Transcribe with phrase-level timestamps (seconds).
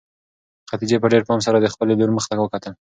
[0.69, 2.73] خدیجې په ډېر پام سره د خپلې لور مخ ته وکتل.